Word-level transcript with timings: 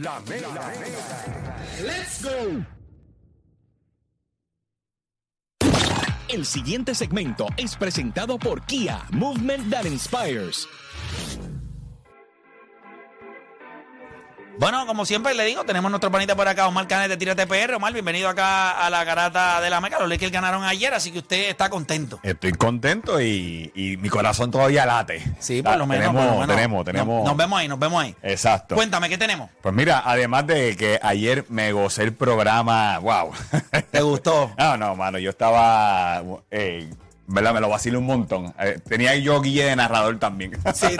La 0.00 0.20
Mega. 0.28 0.48
Let's 1.82 2.22
go. 2.22 2.64
El 6.28 6.44
siguiente 6.44 6.94
segmento 6.96 7.46
es 7.56 7.76
presentado 7.76 8.38
por 8.38 8.66
Kia, 8.66 9.04
Movement 9.12 9.70
That 9.70 9.84
Inspires. 9.84 10.66
Bueno, 14.58 14.86
como 14.86 15.04
siempre 15.04 15.34
le 15.34 15.44
digo, 15.44 15.64
tenemos 15.64 15.90
nuestro 15.90 16.10
panita 16.12 16.36
por 16.36 16.46
acá, 16.46 16.68
Omar 16.68 16.86
Canet 16.86 17.08
de 17.08 17.16
Tírate 17.16 17.46
PR. 17.46 17.74
Omar, 17.74 17.92
bienvenido 17.92 18.28
acá 18.28 18.70
a 18.70 18.88
la 18.88 19.02
garata 19.02 19.60
de 19.60 19.68
la 19.68 19.80
Meca. 19.80 19.98
Los 19.98 20.08
Lakers 20.08 20.30
ganaron 20.30 20.62
ayer, 20.62 20.94
así 20.94 21.10
que 21.10 21.18
usted 21.18 21.48
está 21.48 21.68
contento. 21.68 22.20
Estoy 22.22 22.52
contento 22.52 23.20
y, 23.20 23.72
y 23.74 23.96
mi 23.96 24.08
corazón 24.08 24.50
todavía 24.52 24.86
late. 24.86 25.22
Sí, 25.40 25.60
por 25.62 25.76
lo 25.76 25.86
menos. 25.86 26.04
Tenemos, 26.04 26.22
por 26.22 26.32
lo 26.32 26.40
menos. 26.40 26.56
tenemos, 26.56 26.84
tenemos. 26.84 27.16
Nos, 27.18 27.28
nos 27.28 27.36
vemos 27.36 27.58
ahí, 27.58 27.68
nos 27.68 27.78
vemos 27.78 28.02
ahí. 28.02 28.14
Exacto. 28.22 28.76
Cuéntame, 28.76 29.08
¿qué 29.08 29.18
tenemos? 29.18 29.50
Pues 29.60 29.74
mira, 29.74 30.02
además 30.04 30.46
de 30.46 30.76
que 30.76 31.00
ayer 31.02 31.44
me 31.48 31.72
gocé 31.72 32.04
el 32.04 32.14
programa, 32.14 32.98
wow. 32.98 33.32
¿Te 33.90 34.02
gustó? 34.02 34.52
no, 34.58 34.76
no, 34.76 34.94
mano, 34.94 35.18
yo 35.18 35.30
estaba, 35.30 36.22
eh, 36.50 36.88
¿verdad? 37.26 37.54
Me 37.54 37.60
lo 37.60 37.68
vacilé 37.68 37.96
un 37.96 38.06
montón. 38.06 38.54
Eh, 38.58 38.78
tenía 38.88 39.14
yo 39.16 39.40
guille 39.40 39.64
de 39.64 39.76
narrador 39.76 40.18
también. 40.18 40.52
Sí. 40.74 40.86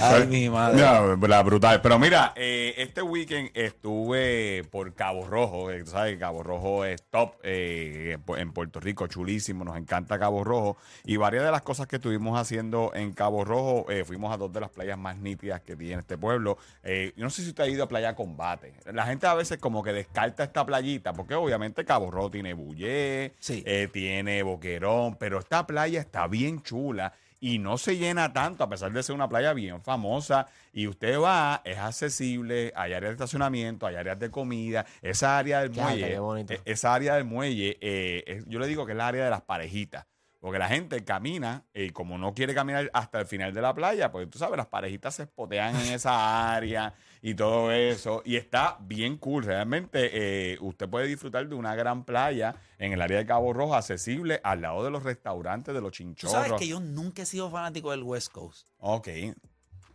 Ay, 0.00 0.26
mi 0.28 0.48
madre. 0.48 0.80
No, 0.82 1.16
la 1.26 1.42
brutal. 1.42 1.80
Pero 1.82 1.98
mira, 1.98 2.32
eh, 2.36 2.74
este 2.78 3.02
weekend 3.02 3.50
estuve 3.54 4.64
por 4.70 4.94
Cabo 4.94 5.26
Rojo. 5.26 5.70
eh, 5.70 5.82
tú 5.84 5.90
sabes 5.90 6.18
Cabo 6.18 6.42
Rojo 6.42 6.84
es 6.84 7.02
top 7.10 7.34
eh, 7.42 8.16
en 8.36 8.52
Puerto 8.52 8.80
Rico, 8.80 9.06
chulísimo. 9.06 9.64
Nos 9.64 9.76
encanta 9.76 10.18
Cabo 10.18 10.44
Rojo. 10.44 10.76
Y 11.04 11.16
varias 11.16 11.44
de 11.44 11.50
las 11.50 11.62
cosas 11.62 11.86
que 11.86 11.96
estuvimos 11.96 12.38
haciendo 12.38 12.92
en 12.94 13.12
Cabo 13.12 13.44
Rojo, 13.44 13.86
eh, 13.90 14.04
fuimos 14.04 14.32
a 14.32 14.36
dos 14.36 14.52
de 14.52 14.60
las 14.60 14.70
playas 14.70 14.98
más 14.98 15.16
nítidas 15.18 15.60
que 15.62 15.76
tiene 15.76 16.00
este 16.00 16.16
pueblo. 16.18 16.58
Yo 16.84 17.24
no 17.24 17.30
sé 17.30 17.42
si 17.42 17.48
usted 17.48 17.64
ha 17.64 17.68
ido 17.68 17.84
a 17.84 17.88
Playa 17.88 18.14
Combate. 18.14 18.74
La 18.92 19.04
gente 19.06 19.26
a 19.26 19.34
veces 19.34 19.58
como 19.58 19.82
que 19.82 19.92
descarta 19.92 20.42
esta 20.44 20.64
playita, 20.64 21.12
porque 21.12 21.34
obviamente 21.34 21.84
Cabo 21.84 22.10
Rojo 22.10 22.30
tiene 22.30 22.54
Bullé, 22.54 23.34
Sí. 23.38 23.62
eh, 23.66 23.77
tiene 23.86 24.42
Boquerón, 24.42 25.14
pero 25.16 25.38
esta 25.38 25.64
playa 25.66 26.00
está 26.00 26.26
bien 26.26 26.62
chula 26.62 27.12
y 27.40 27.60
no 27.60 27.78
se 27.78 27.96
llena 27.96 28.32
tanto, 28.32 28.64
a 28.64 28.68
pesar 28.68 28.90
de 28.90 29.00
ser 29.04 29.14
una 29.14 29.28
playa 29.28 29.52
bien 29.52 29.80
famosa. 29.82 30.46
Y 30.72 30.88
usted 30.88 31.20
va, 31.20 31.62
es 31.64 31.78
accesible, 31.78 32.72
hay 32.74 32.94
áreas 32.94 33.10
de 33.10 33.14
estacionamiento, 33.14 33.86
hay 33.86 33.94
áreas 33.94 34.18
de 34.18 34.28
comida. 34.30 34.84
Esa 35.02 35.38
área 35.38 35.60
del 35.60 35.70
Ya, 35.70 35.84
muelle, 35.84 36.18
eh, 36.54 36.60
esa 36.64 36.94
área 36.94 37.14
del 37.14 37.24
muelle, 37.24 37.78
eh, 37.80 38.24
es- 38.26 38.44
yo 38.48 38.58
le 38.58 38.66
digo 38.66 38.84
que 38.86 38.92
es 38.92 38.98
la 38.98 39.06
área 39.06 39.24
de 39.24 39.30
las 39.30 39.42
parejitas. 39.42 40.06
Porque 40.40 40.58
la 40.60 40.68
gente 40.68 41.04
camina 41.04 41.64
y 41.74 41.90
como 41.90 42.16
no 42.16 42.32
quiere 42.32 42.54
caminar 42.54 42.88
hasta 42.92 43.18
el 43.20 43.26
final 43.26 43.52
de 43.52 43.60
la 43.60 43.74
playa, 43.74 44.12
pues 44.12 44.30
tú 44.30 44.38
sabes, 44.38 44.56
las 44.56 44.68
parejitas 44.68 45.16
se 45.16 45.24
espotean 45.24 45.74
en 45.74 45.92
esa 45.92 46.54
área 46.54 46.94
y 47.20 47.34
todo 47.34 47.72
eso. 47.72 48.22
Y 48.24 48.36
está 48.36 48.76
bien 48.80 49.16
cool. 49.16 49.42
Realmente 49.44 50.10
eh, 50.52 50.58
usted 50.60 50.88
puede 50.88 51.08
disfrutar 51.08 51.48
de 51.48 51.56
una 51.56 51.74
gran 51.74 52.04
playa 52.04 52.54
en 52.78 52.92
el 52.92 53.02
área 53.02 53.18
de 53.18 53.26
Cabo 53.26 53.52
Rojo, 53.52 53.74
accesible 53.74 54.40
al 54.44 54.60
lado 54.60 54.84
de 54.84 54.92
los 54.92 55.02
restaurantes, 55.02 55.74
de 55.74 55.80
los 55.80 55.90
Tú 55.90 55.96
chinchorros. 55.96 56.32
sabes 56.32 56.52
que 56.52 56.68
yo 56.68 56.78
nunca 56.78 57.22
he 57.22 57.26
sido 57.26 57.50
fanático 57.50 57.90
del 57.90 58.04
West 58.04 58.30
Coast. 58.30 58.68
Ok. 58.78 59.06
¿De 59.08 59.34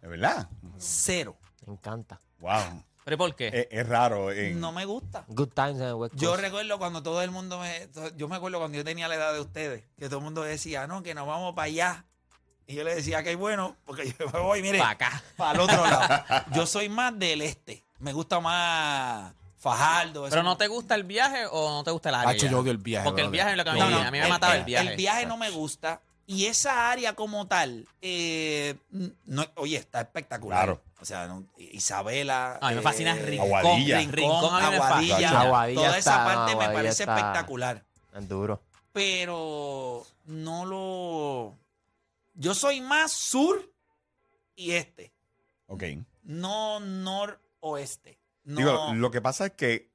verdad? 0.01 0.49
Cero. 0.77 1.37
Me 1.65 1.71
encanta. 1.73 2.19
Wow. 2.39 2.83
¿Pero 3.05 3.17
por 3.17 3.35
qué? 3.35 3.47
Es, 3.47 3.67
es 3.69 3.87
raro. 3.87 4.31
en- 4.31 4.59
No 4.59 4.71
me 4.71 4.85
gusta. 4.85 5.25
Good 5.27 5.49
times 5.49 5.77
en 5.77 5.83
el 5.87 5.93
West 5.95 6.15
Yo 6.15 6.29
Coast. 6.29 6.41
recuerdo 6.41 6.77
cuando 6.77 7.03
todo 7.03 7.21
el 7.21 7.31
mundo 7.31 7.59
me. 7.59 7.89
Yo 8.15 8.27
me 8.27 8.35
acuerdo 8.37 8.59
cuando 8.59 8.77
yo 8.77 8.83
tenía 8.83 9.07
la 9.07 9.15
edad 9.15 9.33
de 9.33 9.39
ustedes, 9.41 9.83
que 9.97 10.05
todo 10.07 10.19
el 10.19 10.23
mundo 10.25 10.41
decía, 10.43 10.87
no, 10.87 11.03
que 11.03 11.13
nos 11.13 11.27
vamos 11.27 11.53
para 11.53 11.65
allá. 11.65 12.05
Y 12.65 12.75
yo 12.75 12.83
le 12.85 12.95
decía 12.95 13.23
que 13.23 13.35
bueno, 13.35 13.75
porque 13.85 14.15
yo 14.17 14.25
me 14.31 14.39
voy, 14.39 14.61
mire, 14.61 14.79
Pa' 14.79 14.91
acá. 14.91 15.21
para 15.35 15.51
el 15.55 15.59
otro 15.59 15.83
lado. 15.85 16.23
Yo 16.55 16.65
soy 16.65 16.87
más 16.87 17.17
del 17.19 17.41
este. 17.41 17.83
Me 17.99 18.13
gusta 18.13 18.39
más 18.39 19.33
Fajardo. 19.57 20.25
eso. 20.27 20.29
¿Pero 20.31 20.43
no 20.43 20.55
te 20.55 20.67
gusta 20.67 20.95
el 20.95 21.03
viaje 21.03 21.45
o 21.51 21.69
no 21.71 21.83
te 21.83 21.91
gusta 21.91 22.07
el 22.09 22.15
área? 22.15 22.29
Hacho, 22.29 22.45
ya? 22.45 22.51
yo 22.51 22.59
odio 22.59 22.71
el 22.71 22.77
viaje, 22.77 23.03
Porque 23.03 23.21
el 23.21 23.27
brother. 23.27 23.31
viaje 23.37 23.51
es 23.51 23.57
lo 23.57 23.63
que 23.65 23.69
a 23.69 23.73
mí, 23.73 23.79
No, 23.79 23.89
no, 23.89 23.99
a 24.07 24.11
mí 24.11 24.19
me 24.19 24.27
mataba 24.29 24.55
el, 24.55 24.63
viaje. 24.63 24.91
El 24.91 24.95
viaje 24.97 25.25
no 25.25 25.35
me 25.35 25.49
gusta. 25.49 26.01
Y 26.33 26.45
esa 26.45 26.91
área 26.91 27.13
como 27.15 27.47
tal, 27.47 27.87
eh, 28.01 28.75
no, 29.25 29.45
oye, 29.55 29.77
está 29.77 30.01
espectacular. 30.01 30.65
Claro. 30.65 30.81
O 30.99 31.05
sea, 31.05 31.27
no- 31.27 31.45
Isabela. 31.57 32.57
A 32.61 32.69
mí 32.69 32.75
me 32.75 32.81
fascina 32.81 33.15
eh, 33.15 33.21
Rincón. 33.25 33.47
Aguadilla. 33.47 33.99
Rincón, 33.99 34.63
Aguadilla. 34.63 35.73
Toda 35.75 35.97
esa 35.97 36.25
parte 36.25 36.55
me 36.55 36.65
parece 36.69 37.03
está- 37.03 37.17
espectacular. 37.17 37.83
Es 38.13 38.27
duro. 38.27 38.61
Pero 38.93 40.05
no 40.25 40.65
lo. 40.65 41.55
Yo 42.35 42.53
soy 42.55 42.79
más 42.81 43.11
sur 43.11 43.69
y 44.55 44.71
este. 44.71 45.11
Ok. 45.67 45.83
No 46.23 46.79
noroeste. 46.79 48.19
No. 48.43 48.57
Digo, 48.57 48.93
lo 48.95 49.11
que 49.11 49.21
pasa 49.21 49.47
es 49.47 49.51
que 49.53 49.91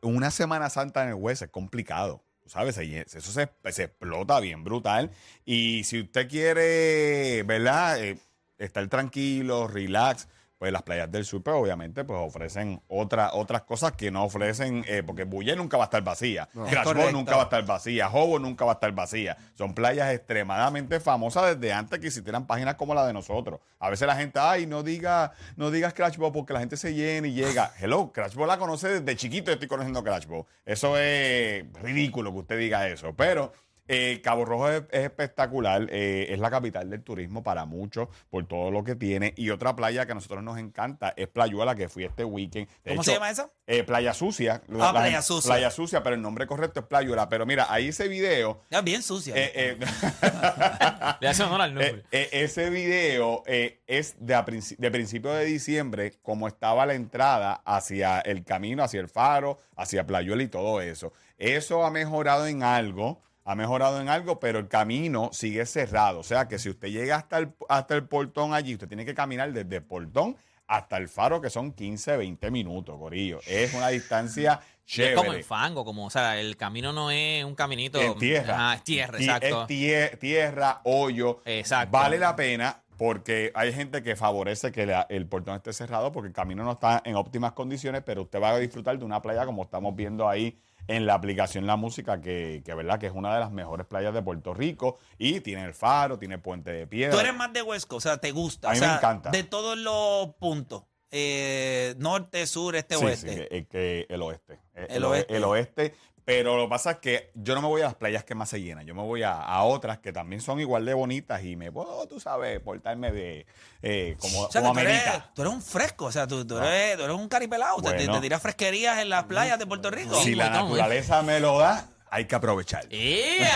una 0.00 0.30
Semana 0.30 0.70
Santa 0.70 1.02
en 1.02 1.08
el 1.10 1.14
West 1.14 1.42
es 1.42 1.50
complicado. 1.50 2.22
¿Sabes? 2.46 2.78
Eso 2.78 3.32
se, 3.32 3.48
se 3.72 3.84
explota 3.84 4.40
bien 4.40 4.64
brutal. 4.64 5.10
Y 5.44 5.84
si 5.84 6.00
usted 6.00 6.28
quiere, 6.28 7.42
¿verdad? 7.42 8.02
Eh, 8.02 8.18
estar 8.58 8.86
tranquilo, 8.88 9.66
relax, 9.68 10.28
pues 10.58 10.72
las 10.72 10.82
playas 10.82 11.10
del 11.10 11.24
sur, 11.24 11.42
pues 11.42 11.54
obviamente, 11.56 12.04
pues 12.04 12.18
ofrecen 12.20 12.80
otra, 12.88 13.34
otras 13.34 13.62
cosas 13.62 13.92
que 13.92 14.10
no 14.10 14.24
ofrecen, 14.24 14.84
eh, 14.88 15.02
porque 15.04 15.24
Bulle 15.24 15.54
nunca 15.54 15.76
va 15.76 15.84
a 15.84 15.86
estar 15.86 16.02
vacía, 16.02 16.48
Crashbow 16.52 16.84
correcto. 16.84 17.12
nunca 17.12 17.36
va 17.36 17.42
a 17.42 17.44
estar 17.44 17.66
vacía, 17.66 18.08
Hobo 18.08 18.38
nunca 18.38 18.64
va 18.64 18.72
a 18.72 18.74
estar 18.74 18.92
vacía. 18.92 19.36
Son 19.54 19.74
playas 19.74 20.12
extremadamente 20.14 20.98
famosas 21.00 21.58
desde 21.58 21.72
antes 21.72 21.98
que 21.98 22.06
existieran 22.06 22.46
páginas 22.46 22.76
como 22.76 22.94
la 22.94 23.06
de 23.06 23.12
nosotros. 23.12 23.60
A 23.78 23.90
veces 23.90 24.06
la 24.06 24.16
gente, 24.16 24.38
ay, 24.40 24.66
no 24.66 24.82
diga, 24.82 25.32
no 25.56 25.70
digas 25.70 25.92
Crashbow 25.92 26.32
porque 26.32 26.54
la 26.54 26.60
gente 26.60 26.76
se 26.76 26.94
llena 26.94 27.26
y 27.26 27.34
llega. 27.34 27.72
Hello, 27.78 28.10
Crashbow 28.12 28.46
la 28.46 28.58
conoce 28.58 29.00
desde 29.00 29.16
chiquito, 29.16 29.46
yo 29.46 29.54
estoy 29.54 29.68
conociendo 29.68 30.02
Crashbow. 30.02 30.46
Eso 30.64 30.96
es 30.96 31.64
ridículo 31.82 32.32
que 32.32 32.38
usted 32.38 32.58
diga 32.58 32.88
eso, 32.88 33.14
pero... 33.14 33.52
eh, 33.88 34.20
Cabo 34.22 34.44
Rojo 34.44 34.70
es, 34.70 34.82
es 34.90 35.04
espectacular, 35.04 35.86
eh, 35.90 36.26
es 36.30 36.38
la 36.38 36.50
capital 36.50 36.90
del 36.90 37.02
turismo 37.02 37.42
para 37.42 37.64
muchos 37.66 38.08
por 38.30 38.46
todo 38.46 38.70
lo 38.70 38.84
que 38.84 38.94
tiene. 38.96 39.32
Y 39.36 39.50
otra 39.50 39.74
playa 39.76 40.06
que 40.06 40.12
a 40.12 40.14
nosotros 40.14 40.42
nos 40.42 40.58
encanta 40.58 41.12
es 41.16 41.28
Playuela, 41.28 41.74
que 41.74 41.88
fui 41.88 42.04
este 42.04 42.24
weekend. 42.24 42.68
De 42.84 42.90
¿Cómo 42.90 43.02
hecho, 43.02 43.10
se 43.10 43.14
llama 43.14 43.30
esa? 43.30 43.50
eh, 43.66 43.84
Playa 43.84 44.12
Sucia. 44.14 44.62
Ah, 44.68 44.74
La- 44.76 44.90
Playa 44.92 45.22
Sucia. 45.22 45.48
Playa 45.50 45.70
Sucia, 45.70 46.02
pero 46.02 46.14
el 46.16 46.22
nombre 46.22 46.46
correcto 46.46 46.80
es 46.80 46.86
Playuela. 46.86 47.28
Pero 47.28 47.46
mira, 47.46 47.66
ahí 47.70 47.88
ese 47.88 48.08
video. 48.08 48.62
Es 48.70 48.82
bien 48.84 49.02
sucia. 49.02 49.34
eh, 49.36 49.52
eh, 49.54 49.78
Le 51.20 51.28
hace 51.28 51.42
honor 51.42 51.60
al 51.62 51.74
nombre. 51.74 52.04
eh, 52.10 52.28
eh, 52.32 52.42
ese 52.44 52.70
video 52.70 53.42
eh, 53.46 53.80
es 53.86 54.16
de, 54.18 54.34
a 54.34 54.44
princi- 54.44 54.76
de 54.76 54.90
principio 54.90 55.32
de 55.32 55.44
diciembre, 55.44 56.14
como 56.22 56.48
estaba 56.48 56.86
la 56.86 56.94
entrada 56.94 57.62
hacia 57.64 58.20
el 58.20 58.44
camino, 58.44 58.82
hacia 58.82 59.00
el 59.00 59.08
faro, 59.08 59.58
hacia 59.76 60.06
Playuela 60.06 60.42
y 60.42 60.48
todo 60.48 60.80
eso. 60.80 61.12
Eso 61.38 61.84
ha 61.84 61.90
mejorado 61.90 62.46
en 62.46 62.62
algo, 62.62 63.22
ha 63.48 63.54
mejorado 63.54 64.00
en 64.00 64.08
algo, 64.08 64.40
pero 64.40 64.58
el 64.58 64.66
camino 64.68 65.30
sigue 65.32 65.64
cerrado. 65.66 66.18
O 66.18 66.22
sea 66.24 66.48
que 66.48 66.58
si 66.58 66.68
usted 66.68 66.88
llega 66.88 67.14
hasta 67.16 67.38
el, 67.38 67.54
hasta 67.68 67.94
el 67.94 68.04
portón 68.04 68.52
allí, 68.52 68.74
usted 68.74 68.88
tiene 68.88 69.04
que 69.06 69.14
caminar 69.14 69.52
desde 69.52 69.76
el 69.76 69.82
portón 69.84 70.36
hasta 70.66 70.96
el 70.96 71.08
faro, 71.08 71.40
que 71.40 71.48
son 71.48 71.72
15, 71.72 72.16
20 72.16 72.50
minutos, 72.50 72.98
Corillo. 72.98 73.38
Es 73.46 73.72
una 73.72 73.86
distancia 73.88 74.60
chévere. 74.84 75.12
es 75.14 75.16
como 75.16 75.32
en 75.32 75.44
fango, 75.44 75.84
como, 75.84 76.06
o 76.06 76.10
sea, 76.10 76.40
el 76.40 76.56
camino 76.56 76.92
no 76.92 77.12
es 77.12 77.44
un 77.44 77.54
caminito. 77.54 78.00
En 78.02 78.18
tierra. 78.18 78.54
Ajá, 78.54 78.74
es 78.74 78.82
tierra, 78.82 79.16
Ti- 79.18 79.24
exacto. 79.26 79.62
Es 79.62 79.68
tie- 79.68 80.18
tierra, 80.18 80.80
hoyo. 80.82 81.40
Exacto. 81.44 81.92
Vale 81.96 82.18
la 82.18 82.34
pena 82.34 82.82
porque 82.96 83.52
hay 83.54 83.72
gente 83.72 84.02
que 84.02 84.16
favorece 84.16 84.72
que 84.72 84.86
la- 84.86 85.06
el 85.08 85.26
portón 85.28 85.54
esté 85.54 85.72
cerrado 85.72 86.10
porque 86.10 86.26
el 86.28 86.34
camino 86.34 86.64
no 86.64 86.72
está 86.72 87.00
en 87.04 87.14
óptimas 87.14 87.52
condiciones, 87.52 88.02
pero 88.04 88.22
usted 88.22 88.42
va 88.42 88.50
a 88.50 88.58
disfrutar 88.58 88.98
de 88.98 89.04
una 89.04 89.22
playa 89.22 89.46
como 89.46 89.62
estamos 89.62 89.94
viendo 89.94 90.28
ahí 90.28 90.58
en 90.88 91.06
la 91.06 91.14
aplicación 91.14 91.66
La 91.66 91.76
Música, 91.76 92.20
que, 92.20 92.62
que 92.64 92.74
verdad 92.74 92.98
que 92.98 93.06
es 93.06 93.12
una 93.14 93.34
de 93.34 93.40
las 93.40 93.50
mejores 93.50 93.86
playas 93.86 94.14
de 94.14 94.22
Puerto 94.22 94.54
Rico 94.54 94.98
y 95.18 95.40
tiene 95.40 95.64
el 95.64 95.74
faro, 95.74 96.18
tiene 96.18 96.38
puente 96.38 96.70
de 96.72 96.86
piedra. 96.86 97.14
Tú 97.14 97.20
eres 97.20 97.34
más 97.34 97.52
de 97.52 97.64
Coast, 97.64 97.92
o 97.92 98.00
sea, 98.00 98.18
te 98.18 98.30
gusta. 98.30 98.70
A 98.70 98.72
mí 98.72 98.78
o 98.78 98.80
me 98.80 98.94
encanta. 98.94 99.30
De 99.30 99.42
todos 99.42 99.76
los 99.76 100.34
puntos. 100.36 100.84
Eh, 101.10 101.94
norte, 101.98 102.46
sur, 102.46 102.76
este, 102.76 102.96
Sí, 102.96 103.04
oeste. 103.04 103.48
sí, 103.50 103.64
que 103.70 104.06
el 104.08 104.22
oeste. 104.22 104.58
Eh, 104.74 104.86
El 104.90 105.04
oe- 105.04 105.10
oeste. 105.10 105.36
El 105.36 105.44
oeste. 105.44 105.94
Pero 106.24 106.56
lo 106.56 106.64
que 106.64 106.70
pasa 106.70 106.90
es 106.90 106.96
que 106.98 107.30
yo 107.34 107.54
no 107.54 107.62
me 107.62 107.68
voy 107.68 107.82
a 107.82 107.84
las 107.84 107.94
playas 107.94 108.24
que 108.24 108.34
más 108.34 108.48
se 108.48 108.60
llenan. 108.60 108.84
Yo 108.84 108.96
me 108.96 109.02
voy 109.02 109.22
a, 109.22 109.34
a 109.40 109.62
otras 109.62 109.98
que 109.98 110.12
también 110.12 110.42
son 110.42 110.58
igual 110.58 110.84
de 110.84 110.92
bonitas 110.92 111.44
y 111.44 111.54
me 111.54 111.70
puedo, 111.70 112.04
tú 112.08 112.18
sabes, 112.18 112.58
portarme 112.58 113.12
de 113.12 113.46
eh, 113.80 114.16
como, 114.18 114.40
O 114.42 114.50
sea, 114.50 114.60
como 114.60 114.74
tú, 114.74 114.80
eres, 114.80 115.02
tú 115.36 115.42
eres 115.42 115.54
un 115.54 115.62
fresco, 115.62 116.06
o 116.06 116.10
sea, 116.12 116.26
tú, 116.26 116.44
tú 116.44 116.58
eres, 116.58 116.96
tú 116.96 117.04
eres 117.04 117.14
un 117.16 117.28
caripelado, 117.28 117.76
te, 117.76 117.92
Bueno. 117.94 118.14
te 118.14 118.20
tiras 118.22 118.42
fresquerías 118.42 118.98
en 118.98 119.08
las 119.08 119.22
playas 119.26 119.56
de 119.56 119.66
Puerto 119.66 119.88
Rico. 119.88 120.16
Si 120.20 120.34
la 120.34 120.48
¿eh? 120.48 120.50
naturaleza 120.50 121.22
me 121.22 121.38
lo 121.38 121.58
da, 121.60 121.86
hay 122.10 122.24
que 122.24 122.34
aprovechar. 122.34 122.84
¡Eh, 122.90 123.46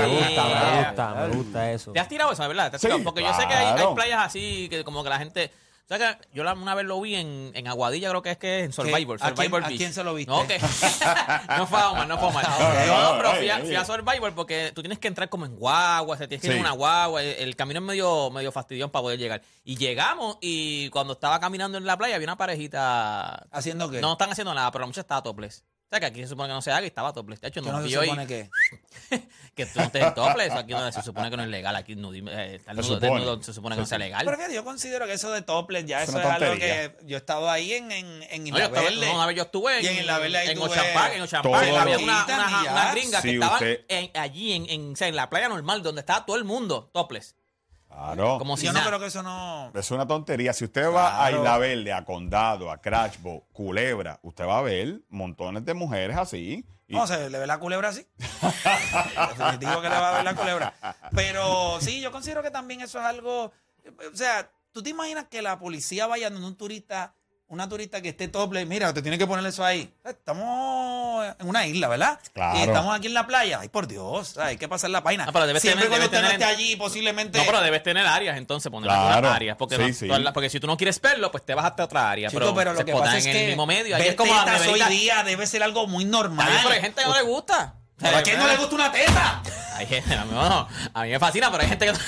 Me 0.00 0.06
gusta, 0.06 0.44
me 0.44 0.82
gusta, 0.82 1.14
me 1.14 1.28
gusta 1.36 1.70
eso. 1.72 1.92
¿Te 1.92 2.00
has 2.00 2.08
tirado 2.08 2.32
eso, 2.32 2.42
de 2.42 2.48
verdad? 2.48 2.70
¿Te 2.70 2.76
has 2.76 2.82
Sí, 2.82 2.88
tirado? 2.88 3.04
Porque 3.04 3.22
yo 3.22 3.32
sé 3.34 3.46
que 3.46 3.54
hay, 3.54 3.94
playas 3.94 4.26
así 4.26 4.66
que 4.68 4.82
como 4.82 5.04
que 5.04 5.08
la 5.10 5.18
gente... 5.20 5.52
O 5.92 5.96
sea 5.96 6.18
que 6.18 6.28
yo 6.32 6.42
una 6.44 6.74
vez 6.76 6.86
lo 6.86 7.00
vi 7.00 7.16
en, 7.16 7.50
en 7.54 7.66
Aguadilla, 7.66 8.10
creo 8.10 8.22
que 8.22 8.30
es 8.30 8.38
que 8.38 8.60
es 8.60 8.64
en 8.66 8.72
Survivor. 8.72 9.18
¿A 9.20 9.24
quién- 9.32 9.36
Survivor 9.36 9.64
a 9.64 9.68
Beach. 9.68 9.78
quién 9.78 9.92
se 9.92 10.04
lo 10.04 10.14
viste? 10.14 10.30
No, 10.30 10.46
que 10.46 10.58
no 11.58 11.66
fue 11.66 11.80
a 11.80 11.90
Omar, 11.90 12.06
no 12.06 12.16
fue 12.18 12.26
a 12.28 12.30
Omar. 12.30 12.46
No, 12.86 13.12
no, 13.12 13.18
pero 13.18 13.32
fui 13.34 13.50
a, 13.50 13.58
fui 13.58 13.74
a. 13.74 13.84
Survivor 13.84 14.32
porque 14.34 14.70
tú 14.74 14.82
tienes 14.82 14.98
que 15.00 15.08
entrar 15.08 15.28
como 15.28 15.46
en 15.46 15.56
guagua, 15.56 16.14
o 16.14 16.16
sea, 16.16 16.28
tienes 16.28 16.42
que 16.42 16.46
ir 16.48 16.52
en 16.54 16.60
una 16.60 16.70
guagua. 16.72 17.22
El, 17.22 17.28
el 17.48 17.56
camino 17.56 17.80
es 17.80 17.86
medio, 17.86 18.30
medio 18.30 18.52
fastidión 18.52 18.90
para 18.90 19.02
poder 19.02 19.18
llegar. 19.18 19.42
Y 19.64 19.76
llegamos 19.76 20.38
y 20.40 20.88
cuando 20.90 21.14
estaba 21.14 21.40
caminando 21.40 21.76
en 21.78 21.84
la 21.84 21.96
playa 21.98 22.14
había 22.14 22.26
una 22.26 22.36
parejita. 22.36 23.46
¿Haciendo 23.50 23.90
qué? 23.90 24.00
No 24.00 24.12
están 24.12 24.30
haciendo 24.30 24.54
nada, 24.54 24.70
pero 24.70 24.82
la 24.82 24.86
muchacha 24.86 25.00
estaba 25.02 25.22
topless. 25.22 25.64
O 25.90 25.92
sea 25.92 25.98
que 25.98 26.06
aquí 26.06 26.20
se 26.22 26.28
supone 26.28 26.48
que 26.50 26.54
no 26.54 26.62
se 26.62 26.70
haga 26.70 26.82
y 26.82 26.86
estaba 26.86 27.12
topless. 27.12 27.40
De 27.40 27.48
hecho, 27.48 27.62
¿Qué 27.62 27.66
nos 27.68 27.78
no 27.78 27.82
se 27.82 27.88
vio 27.88 28.04
y- 28.04 28.06
supone 28.06 28.26
que? 28.28 28.48
que 29.56 29.66
tú 29.66 29.72
no 29.80 29.82
estés 29.86 30.14
topless. 30.14 30.52
Aquí 30.52 30.72
no, 30.72 30.92
se 30.92 31.02
supone 31.02 31.30
que 31.30 31.36
no 31.36 31.42
es 31.42 31.48
legal. 31.48 31.74
Aquí 31.74 31.96
no, 31.96 32.14
eh, 32.14 32.54
estar 32.54 32.76
Se 32.76 32.80
nudo- 32.82 32.94
supone. 32.94 33.10
desnudo 33.20 33.42
se 33.42 33.52
supone 33.52 33.74
que 33.74 33.80
no 33.80 33.86
sea 33.88 33.98
legal. 33.98 34.24
Pero 34.24 34.36
fíjate, 34.36 34.54
yo 34.54 34.62
considero 34.64 35.06
que 35.06 35.14
eso 35.14 35.32
de 35.32 35.42
topless 35.42 35.84
ya 35.86 36.04
Es 36.04 36.08
eso 36.08 36.18
una 36.18 36.36
es 36.36 36.42
algo 36.42 36.54
que 36.60 36.96
yo 37.06 37.16
he 37.16 37.18
estado 37.18 37.50
ahí 37.50 37.72
en, 37.72 37.90
en, 37.90 38.22
en 38.22 38.44
No, 38.44 38.58
yo 38.58 38.64
estaba- 38.66 38.88
no, 38.88 39.14
una 39.16 39.26
vez 39.26 39.36
yo 39.36 39.42
estuve 39.42 39.82
Y 39.82 39.86
en 39.88 39.96
Isla 39.96 40.18
Verde 40.20 40.38
ahí 40.38 40.44
en 40.46 40.52
en 40.52 40.58
todo 40.58 40.68
Park, 40.68 41.14
lo- 41.16 41.76
había 41.80 41.98
una, 41.98 42.24
una, 42.24 42.62
una 42.70 42.92
gringa 42.92 43.20
Si 43.20 43.28
que 43.28 43.34
estaban 43.34 43.54
usted- 43.54 43.84
en- 43.88 44.10
allí 44.14 44.52
en, 44.52 44.70
en, 44.70 44.92
o 44.92 44.96
sea, 44.96 45.08
en 45.08 45.16
la 45.16 45.28
playa 45.28 45.48
normal 45.48 45.82
donde 45.82 46.02
estaba 46.02 46.24
todo 46.24 46.36
el 46.36 46.44
mundo 46.44 46.88
topless. 46.94 47.34
Claro. 47.90 48.38
Como 48.38 48.56
si 48.56 48.64
yo 48.66 48.72
no 48.72 48.78
nada. 48.78 48.88
creo 48.90 49.00
que 49.00 49.06
eso 49.06 49.22
no... 49.22 49.70
Es 49.74 49.90
una 49.90 50.06
tontería. 50.06 50.52
Si 50.52 50.64
usted 50.64 50.90
va 50.90 51.16
a 51.24 51.28
Claro. 51.28 51.38
Isla 51.38 51.58
Verde, 51.58 51.92
a 51.92 52.04
Condado, 52.04 52.70
a 52.70 52.78
Crashbow, 52.78 53.44
Culebra, 53.52 54.18
usted 54.22 54.46
va 54.46 54.58
a 54.58 54.62
ver 54.62 55.00
montones 55.10 55.64
de 55.64 55.74
mujeres 55.74 56.16
así. 56.16 56.64
Y- 56.88 56.94
No, 56.94 57.06
se 57.06 57.28
le 57.28 57.38
ve 57.38 57.46
la 57.46 57.58
culebra 57.58 57.88
así. 57.90 58.06
Definitivo 59.38 59.80
que 59.80 59.88
le 59.88 59.94
va 59.96 60.10
a 60.10 60.14
ver 60.14 60.24
la 60.24 60.34
culebra. 60.34 60.74
Pero 61.14 61.78
sí, 61.80 62.00
yo 62.00 62.10
considero 62.10 62.42
que 62.42 62.50
también 62.50 62.80
eso 62.80 62.98
es 62.98 63.04
algo. 63.04 63.52
O 64.12 64.16
sea, 64.16 64.50
¿tú 64.72 64.82
te 64.82 64.90
imaginas 64.90 65.26
que 65.26 65.42
la 65.42 65.58
policía 65.58 66.06
vaya 66.06 66.30
donde 66.30 66.46
un 66.46 66.56
turista, 66.56 67.14
una 67.50 67.68
turista 67.68 68.00
que 68.00 68.08
esté 68.10 68.28
tople? 68.28 68.64
Mira, 68.64 68.92
te 68.94 69.02
tiene 69.02 69.18
que 69.18 69.26
poner 69.26 69.44
eso 69.44 69.64
ahí. 69.64 69.92
Estamos 70.04 71.26
en 71.38 71.48
una 71.48 71.66
isla, 71.66 71.88
¿verdad? 71.88 72.18
Claro. 72.32 72.58
Y 72.58 72.62
estamos 72.62 72.96
aquí 72.96 73.08
en 73.08 73.14
la 73.14 73.26
playa. 73.26 73.58
Ay, 73.60 73.68
por 73.68 73.86
Dios, 73.86 74.38
hay 74.38 74.56
que 74.56 74.68
pasar 74.68 74.90
la 74.90 75.02
página. 75.02 75.24
Ah, 75.28 75.32
pero 75.32 75.46
debes 75.46 75.60
Siempre 75.62 75.86
tener- 75.86 75.98
cuando 75.98 76.16
debes 76.16 76.30
usted 76.30 76.38
no 76.38 76.44
esté 76.46 76.62
allí, 76.62 76.76
posiblemente. 76.76 77.38
No, 77.38 77.44
pero 77.44 77.60
debes 77.60 77.82
tener 77.82 78.06
áreas 78.06 78.38
entonces, 78.38 78.70
poner 78.70 78.88
Claro. 78.88 79.08
algunas 79.16 79.34
áreas. 79.36 79.56
Porque, 79.56 79.76
Sí, 79.76 79.82
no- 79.82 79.92
sí. 79.92 80.06
todas 80.06 80.22
las- 80.22 80.32
porque 80.32 80.48
si 80.50 80.60
tú 80.60 80.66
no 80.66 80.76
quieres 80.76 81.00
verlo, 81.00 81.30
pues 81.30 81.44
te 81.44 81.54
vas 81.54 81.64
hasta 81.66 81.84
otra 81.84 82.10
área. 82.10 82.28
Chico, 82.30 82.38
pero, 82.40 82.54
pero, 82.54 82.72
lo 82.72 82.78
se 82.78 82.84
que 82.84 82.92
pasa 82.92 83.18
es 83.18 83.26
en 83.26 83.32
que 83.32 83.40
el 83.42 83.46
mismo 83.48 83.66
medio. 83.66 83.96
Ahí 83.96 84.08
es 84.08 84.14
como 84.14 84.32
tetas 84.32 84.66
hoy 84.66 84.80
día 84.88 85.22
debe 85.24 85.46
ser 85.46 85.62
algo 85.62 85.86
muy 85.86 86.04
normal. 86.04 86.48
Pero 86.62 86.74
hay 86.74 86.80
gente 86.80 87.02
que 87.02 87.08
no 87.08 87.14
le 87.14 87.22
gusta. 87.22 87.74
¿Pero 87.98 88.16
¿A 88.16 88.22
quién 88.22 88.38
no 88.38 88.46
le 88.46 88.56
gusta 88.56 88.74
una 88.76 88.90
teta? 88.92 89.42
Hay 89.76 89.86
gente, 89.86 90.14
a 90.14 90.24
mí, 90.24 90.30
no, 90.32 90.68
a 90.94 91.02
mí 91.04 91.10
me 91.10 91.18
fascina, 91.18 91.50
pero 91.50 91.62
hay 91.62 91.68
gente 91.70 91.86
que 91.86 91.92
no 91.92 91.98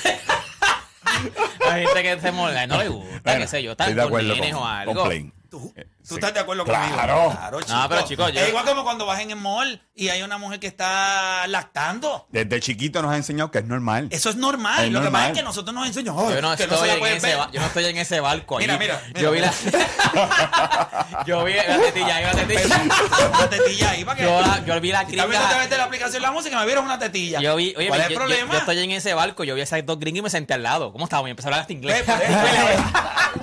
Hay 1.70 1.86
gente 1.86 2.02
que 2.02 2.20
se 2.20 2.32
molesta, 2.32 2.66
no 2.66 2.78
le 2.78 2.88
gusta, 2.88 3.38
qué 3.38 3.46
sé 3.46 3.62
yo, 3.62 3.74
de 3.74 4.08
con 4.08 4.28
nenes 4.28 4.54
o 4.54 4.64
algo. 4.64 4.94
con 4.94 5.04
Plain. 5.04 5.32
¿Tú, 5.52 5.70
Eh, 5.76 5.84
tú 5.98 6.06
sí. 6.08 6.14
estás 6.14 6.32
de 6.32 6.40
acuerdo 6.40 6.64
Claro. 6.64 6.80
conmigo? 6.80 7.30
Claro, 7.36 7.60
chico. 7.60 7.74
No, 7.74 7.88
pero, 7.90 8.02
chicos, 8.06 8.32
yo- 8.32 8.40
Es 8.40 8.48
igual 8.48 8.64
como 8.64 8.84
cuando 8.84 9.04
vas 9.04 9.20
en 9.20 9.32
el 9.32 9.36
mall 9.36 9.82
y 9.94 10.08
hay 10.08 10.22
una 10.22 10.38
mujer 10.38 10.58
que 10.58 10.66
está 10.66 11.46
lactando. 11.46 12.26
Desde 12.30 12.58
chiquito 12.58 13.02
nos 13.02 13.12
ha 13.12 13.16
enseñado 13.18 13.50
que 13.50 13.58
es 13.58 13.66
normal. 13.66 14.08
Eso 14.12 14.30
es 14.30 14.36
normal. 14.36 14.86
Es 14.86 14.90
Lo 14.90 15.00
que 15.00 15.04
normal. 15.04 15.20
pasa 15.20 15.32
es 15.32 15.36
que 15.38 15.42
nosotros 15.44 15.74
nos 15.74 15.86
enseñan 15.86 16.14
"Ay, 16.18 16.34
Yo 16.36 16.40
no, 16.40 16.56
que 16.56 16.66
no 16.66 16.70
se 16.70 16.74
estoy 16.74 16.88
la 16.88 16.94
en 16.94 16.98
pueden 17.00 17.16
ese 17.18 17.26
ver. 17.26 17.36
ba- 17.36 17.50
yo 17.52 17.60
no 17.60 17.66
estoy 17.66 17.84
en 17.84 17.98
ese 17.98 18.20
barco 18.20 18.56
ahí. 18.56 18.64
Mira, 18.64 18.78
mira, 18.78 19.02
mira. 19.08 19.20
Yo 19.20 19.30
vi 19.30 19.40
la. 19.40 19.52
yo 21.26 21.44
vi 21.44 21.52
la 21.52 21.78
tetilla 21.78 22.16
ahí, 22.16 22.24
la 22.24 22.32
tetilla. 22.32 22.80
Una 23.28 23.50
tetilla 23.50 23.90
ahí 23.90 24.04
para 24.06 24.16
que. 24.16 24.24
Yo, 24.24 24.40
la- 24.40 24.64
yo 24.64 24.80
vi 24.80 24.90
la 24.92 25.00
Si 25.00 25.10
estás 25.12 25.16
viendo 25.16 25.22
a 25.22 25.26
gringa. 25.28 25.48
través 25.50 25.68
de 25.70 25.76
la 25.76 25.84
aplicación 25.84 26.22
la 26.22 26.30
música, 26.32 26.58
me 26.58 26.64
vieron 26.64 26.86
una 26.86 26.98
tetilla. 26.98 27.40
Yo 27.40 27.56
vi, 27.56 27.74
oye, 27.76 27.88
¿Cuál 27.88 28.00
yo, 28.00 28.04
es 28.04 28.06
el 28.06 28.12
yo- 28.14 28.18
problema? 28.18 28.52
yo 28.54 28.58
estoy 28.58 28.78
en 28.82 28.90
ese 28.92 29.12
barco, 29.12 29.44
yo 29.44 29.54
vi 29.54 29.60
a 29.60 29.64
esas 29.64 29.84
dos 29.84 29.98
gringas 30.00 30.20
y 30.20 30.22
me 30.22 30.30
senté 30.30 30.54
al 30.54 30.62
lado. 30.62 30.92
¿Cómo 30.92 31.04
estaba? 31.04 31.28
Y 31.28 31.30
empecé 31.32 31.48
a 31.48 31.50
hablar 31.50 31.60
hasta 31.60 31.74
inglés. 31.74 32.06
Ve, 32.06 32.14
ve, 32.14 32.26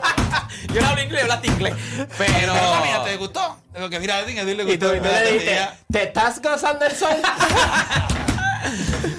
yo 0.74 0.82
no 0.82 0.88
hablo 0.88 1.02
inglés, 1.04 1.20
yo 1.20 1.24
hablo 1.24 1.34
hasta 1.34 1.48
inglés. 1.48 1.74
Pero. 2.18 2.54
Pero 2.54 2.82
mira, 2.84 3.04
¿te 3.04 3.18
gustó? 3.18 3.58
Porque 3.80 4.00
mira, 4.00 4.16
a 4.16 4.20
Edwin, 4.22 4.40
a 4.40 4.42
Edwin 4.42 4.58
le 4.58 4.74
Y 4.74 4.78
tú, 4.78 4.88
gustó. 4.88 4.96
y 4.96 5.00
tú 5.00 5.06
le 5.08 5.32
dijiste. 5.32 5.60
¿te 5.92 6.04
estás 6.04 6.42
gozando 6.42 6.86
el 6.86 6.92
sol? 6.92 7.16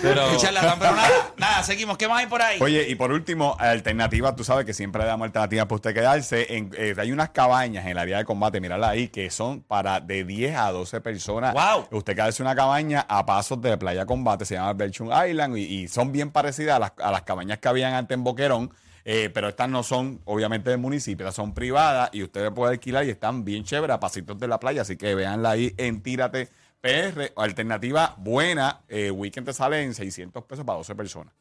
pero 0.02 0.26
pero 0.78 0.94
nada, 0.94 1.32
nada, 1.36 1.62
seguimos. 1.62 1.96
¿Qué 1.96 2.08
más 2.08 2.20
hay 2.20 2.26
por 2.26 2.42
ahí? 2.42 2.58
Oye, 2.60 2.86
y 2.88 2.94
por 2.94 3.12
último, 3.12 3.56
alternativa, 3.58 4.34
tú 4.36 4.44
sabes 4.44 4.64
que 4.66 4.74
siempre 4.74 5.02
le 5.02 5.08
damos 5.08 5.26
alternativas 5.26 5.66
para 5.66 5.74
usted 5.76 5.94
quedarse. 5.94 6.56
En, 6.56 6.70
eh, 6.76 6.94
hay 6.98 7.12
unas 7.12 7.30
cabañas 7.30 7.84
en 7.84 7.92
el 7.92 7.98
área 7.98 8.18
de 8.18 8.24
combate, 8.24 8.60
mírala 8.60 8.90
ahí, 8.90 9.08
que 9.08 9.30
son 9.30 9.62
para 9.62 10.00
de 10.00 10.24
10 10.24 10.56
a 10.56 10.70
12 10.72 11.00
personas. 11.00 11.54
Wow. 11.54 11.88
Usted 11.90 12.14
quedarse 12.14 12.42
en 12.42 12.48
una 12.48 12.56
cabaña 12.56 13.06
a 13.08 13.24
pasos 13.24 13.60
de 13.60 13.76
Playa 13.78 14.06
Combate, 14.06 14.44
se 14.44 14.54
llama 14.54 14.72
Belchun 14.74 15.10
Island, 15.28 15.56
y, 15.56 15.62
y 15.62 15.88
son 15.88 16.12
bien 16.12 16.30
parecidas 16.30 16.76
a 16.76 16.78
las, 16.78 16.92
a 17.02 17.10
las 17.10 17.22
cabañas 17.22 17.58
que 17.58 17.68
habían 17.68 17.94
antes 17.94 18.14
en 18.14 18.24
Boquerón. 18.24 18.72
Eh, 19.04 19.30
pero 19.32 19.48
estas 19.48 19.68
no 19.68 19.82
son, 19.82 20.20
obviamente, 20.24 20.70
del 20.70 20.78
municipio, 20.78 21.26
estas 21.26 21.36
son 21.36 21.54
privadas 21.54 22.10
y 22.12 22.22
usted 22.22 22.52
puede 22.52 22.72
alquilar 22.72 23.04
y 23.04 23.10
están 23.10 23.44
bien 23.44 23.64
chéveres 23.64 23.94
a 23.94 24.00
pasitos 24.00 24.38
de 24.38 24.48
la 24.48 24.60
playa. 24.60 24.82
Así 24.82 24.96
que 24.96 25.14
véanla 25.14 25.50
ahí 25.50 25.74
en 25.76 26.02
Tírate 26.02 26.48
PR. 26.80 27.32
Alternativa 27.36 28.14
buena, 28.18 28.82
eh, 28.88 29.10
weekend 29.10 29.46
te 29.46 29.52
sale 29.52 29.82
en 29.82 29.94
600 29.94 30.44
pesos 30.44 30.64
para 30.64 30.78
12 30.78 30.94
personas. 30.94 31.34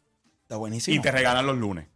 Está 0.43 0.57
buenísimo. 0.57 0.97
Y 0.97 1.01
te 1.01 1.11
regalan 1.11 1.45
los 1.45 1.57
lunes. 1.57 1.87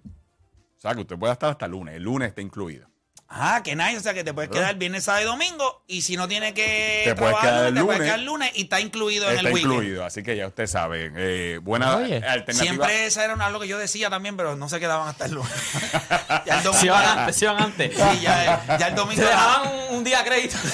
O 0.77 0.79
sea, 0.79 0.93
que 0.93 1.01
usted 1.01 1.17
puede 1.17 1.33
estar 1.33 1.49
hasta 1.49 1.65
el 1.65 1.71
lunes. 1.71 1.95
El 1.95 2.03
lunes 2.03 2.29
está 2.29 2.41
incluido. 2.41 2.87
Ah, 3.29 3.61
que 3.63 3.75
nice. 3.75 3.97
O 3.97 3.99
sea, 4.01 4.13
que 4.13 4.23
te 4.23 4.31
puedes 4.33 4.51
quedar 4.51 4.75
viernes, 4.75 5.05
sábado 5.05 5.23
y 5.23 5.25
domingo. 5.27 5.83
Y 5.87 6.03
si 6.03 6.15
no 6.17 6.27
tiene 6.27 6.53
que 6.53 7.01
Te 7.05 7.15
puedes 7.15 7.31
trabajar, 7.35 7.49
quedar 7.49 7.65
el 7.67 7.73
te 7.73 7.79
puedes 7.83 7.97
lunes. 7.99 8.05
quedar 8.07 8.19
el 8.19 8.25
lunes 8.25 8.51
y 8.53 8.61
está 8.63 8.79
incluido 8.79 9.25
en 9.29 9.37
está 9.37 9.47
el 9.47 9.53
weekend. 9.55 9.73
incluido. 9.73 10.05
Así 10.05 10.21
que 10.21 10.35
ya 10.35 10.45
usted 10.47 10.67
sabe. 10.67 11.11
eh, 11.15 11.57
buena 11.63 11.97
Oye, 11.97 12.17
alternativa. 12.17 12.53
Siempre 12.63 13.05
esa 13.07 13.23
era 13.25 13.33
una- 13.33 13.47
algo 13.47 13.59
que 13.59 13.67
yo 13.67 13.79
decía 13.79 14.09
también, 14.11 14.37
pero 14.37 14.55
no 14.55 14.69
se 14.69 14.79
quedaban 14.79 15.07
hasta 15.07 15.25
el 15.25 15.31
lunes. 15.33 15.51
ya 16.45 16.57
el 16.57 16.63
domingo. 16.63 16.73
se 16.79 16.85
iban 16.85 17.01
era- 17.01 17.13
antes, 17.21 17.35
se 17.35 17.45
iban 17.45 17.61
antes. 17.63 17.95
Sí, 17.97 18.19
ya, 18.21 18.77
ya 18.79 18.87
el 18.87 18.95
domingo. 18.95 19.21
Se 19.23 19.27
era- 19.27 19.31
dejaban 19.39 19.67
un, 19.89 19.95
un 19.97 20.03
día 20.03 20.23
crédito. 20.23 20.57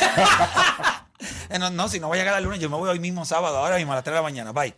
Eh, 1.50 1.58
no, 1.60 1.70
no, 1.72 1.90
si 1.90 2.00
no 2.00 2.08
voy 2.08 2.18
a 2.20 2.22
llegar 2.22 2.38
el 2.38 2.44
lunes, 2.44 2.60
yo 2.60 2.70
me 2.70 2.78
voy 2.78 2.90
hoy 2.90 3.00
mismo 3.00 3.26
sábado, 3.26 3.58
ahora 3.58 3.76
mismo 3.78 3.92
a 3.92 3.96
las 3.96 4.04
3 4.04 4.14
de 4.14 4.18
la 4.20 4.22
mañana. 4.22 4.52
Bye. 4.52 4.74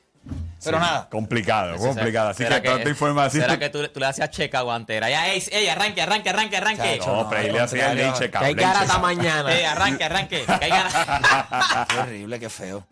Pero 0.64 0.78
Sí, 0.78 0.84
nada. 0.84 1.10
Complicado, 1.10 1.78
complicado. 1.78 2.30
Así 2.30 2.44
que 2.44 2.50
¿Será 2.50 2.62
toda 2.62 2.78
esta 2.78 2.90
información. 2.90 3.44
¿Será 3.44 3.60
que 3.60 3.70
tú, 3.70 3.88
tú 3.88 4.00
le 4.00 4.06
hacías 4.06 4.30
check 4.30 4.54
a 4.56 4.62
guantera? 4.62 5.10
Ya, 5.10 5.32
ey, 5.32 5.44
ey, 5.52 5.68
arranque, 5.68 6.02
arranque, 6.02 6.30
arranque, 6.30 6.58
arranque. 6.58 7.00
No, 7.06 7.28
pero 7.30 7.42
ahí 7.42 7.52
le 7.52 7.60
hacía 7.60 7.92
el 7.92 8.30
Que 8.30 8.38
hay 8.38 8.56
cara 8.56 8.82
hasta 8.82 9.00
mañana. 9.00 9.54
Ey, 9.54 9.66
arranque, 9.66 10.04
arranque. 10.04 10.44
que 10.46 10.66
hay. 10.66 10.72
Qué 11.90 12.00
horrible, 12.00 12.40
qué 12.40 12.50
feo. 12.50 12.88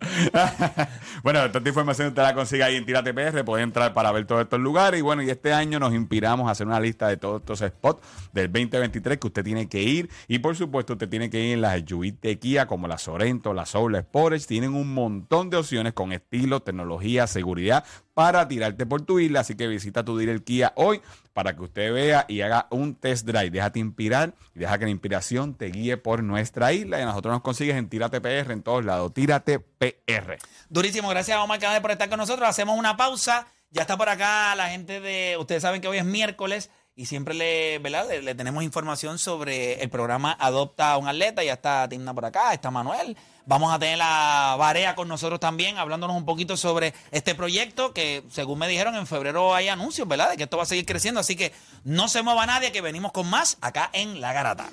bueno, 1.24 1.40
toda 1.48 1.60
esta 1.60 1.70
información 1.70 2.08
usted 2.10 2.22
la 2.22 2.34
consigue 2.34 2.64
ahí 2.64 2.76
en 2.76 2.86
Tírate 2.86 3.14
PR. 3.14 3.44
Puede 3.44 3.64
entrar 3.64 3.94
para 3.94 4.12
ver 4.12 4.26
todos 4.26 4.42
estos 4.42 4.60
lugares. 4.60 5.00
Y 5.00 5.02
bueno, 5.02 5.22
y 5.22 5.30
este 5.30 5.54
año 5.54 5.80
nos 5.80 5.94
inspiramos 5.94 6.48
a 6.48 6.52
hacer 6.52 6.68
una 6.68 6.80
lista 6.80 7.08
de 7.08 7.18
todos 7.18 7.42
estos 7.42 7.60
spots 7.60 8.02
del 8.34 8.52
2023 8.52 9.18
que 9.18 9.28
usted 9.28 9.44
tiene 9.44 9.70
que 9.70 9.82
ir. 9.82 10.10
Y 10.28 10.40
por 10.40 10.56
supuesto, 10.56 10.94
usted 10.94 11.10
tiene 11.10 11.30
que 11.30 11.40
ir 11.40 11.54
en 11.54 11.62
las 11.62 11.82
Kia, 12.40 12.68
como 12.68 12.88
la 12.88 12.98
Sorento, 12.98 13.54
la 13.54 13.66
Soul, 13.66 13.94
la 13.94 14.02
Sportage. 14.02 14.46
Tienen 14.46 14.74
un 14.74 14.94
montón 14.94 15.50
de 15.50 15.58
opciones 15.58 15.94
con 15.94 16.12
estilo, 16.12 16.62
tecnología, 16.62 17.28
seguridad 17.28 17.59
para 18.14 18.48
tirarte 18.48 18.86
por 18.86 19.02
tu 19.02 19.20
isla. 19.20 19.42
Así 19.42 19.56
que 19.56 19.68
visita 19.68 20.04
tu 20.04 20.18
dealer 20.18 20.44
Kia 20.44 20.74
hoy 20.76 21.02
para 21.34 21.56
que 21.56 21.62
usted 21.62 21.94
vea 21.94 22.26
y 22.28 22.42
haga 22.42 22.68
un 22.70 22.96
test 22.96 23.26
drive. 23.26 23.50
Déjate 23.50 23.80
inspirar 23.80 24.34
y 24.54 24.60
deja 24.60 24.78
que 24.78 24.86
la 24.86 24.92
inspiración 24.92 25.56
te 25.56 25.68
guíe 25.68 25.98
por 25.98 26.24
nuestra 26.24 26.74
isla. 26.74 27.02
Y 27.02 27.06
nosotros 27.06 27.34
nos 27.34 27.42
consigues 27.42 27.76
en 27.76 27.90
Tírate 27.90 28.20
PR 28.22 28.52
en 28.52 28.62
todos 28.62 28.84
lados. 28.84 29.14
Tírate 29.14 29.60
PR. 29.60 30.38
Durísimo, 30.70 31.10
gracias 31.10 31.38
a 31.38 31.44
Omar 31.44 31.60
Canales 31.60 31.82
por 31.82 31.92
estar 31.92 32.10
con 32.10 32.20
nosotros. 32.20 32.48
Hacemos 32.48 32.78
una 32.78 32.98
pausa. 32.98 33.48
Ya 33.72 33.84
está 33.84 33.98
por 33.98 34.10
acá 34.10 34.56
la 34.56 34.70
gente 34.70 35.00
de. 35.00 35.38
Ustedes 35.40 35.62
saben 35.62 35.80
que 35.80 35.88
hoy 35.88 35.98
es 35.98 36.06
miércoles 36.06 36.72
y 36.96 37.06
siempre 37.06 37.34
le, 37.34 37.80
¿verdad? 37.80 38.10
le, 38.10 38.22
le 38.22 38.36
tenemos 38.36 38.64
información 38.64 39.20
sobre 39.20 39.82
el 39.82 39.90
programa 39.90 40.36
Adopta 40.38 40.92
a 40.92 40.98
un 40.98 41.08
Atleta. 41.08 41.44
Ya 41.44 41.54
está 41.54 41.88
Timna 41.88 42.14
por 42.14 42.26
acá, 42.26 42.52
está 42.52 42.72
Manuel. 42.72 43.16
Vamos 43.50 43.74
a 43.74 43.80
tener 43.80 43.98
la 43.98 44.56
Barea 44.60 44.94
con 44.94 45.08
nosotros 45.08 45.40
también, 45.40 45.80
hablándonos 45.80 46.16
un 46.16 46.24
poquito 46.24 46.56
sobre 46.56 46.94
este 47.10 47.34
proyecto 47.34 47.94
que, 47.96 48.22
según 48.30 48.60
me 48.60 48.68
dijeron, 48.68 48.94
en 48.94 49.08
febrero 49.08 49.56
hay 49.56 49.70
anuncios, 49.70 50.08
¿verdad? 50.08 50.30
De 50.30 50.38
que 50.38 50.44
esto 50.44 50.58
va 50.58 50.64
a 50.64 50.68
seguir 50.68 50.86
creciendo. 50.86 51.20
Así 51.20 51.36
que 51.36 51.52
no 51.84 52.10
se 52.10 52.22
mueva 52.22 52.46
nadie, 52.46 52.72
que 52.72 52.82
venimos 52.82 53.12
con 53.12 53.28
más 53.28 53.58
acá 53.62 53.90
en 53.92 54.22
La 54.22 54.34
Garata. 54.34 54.68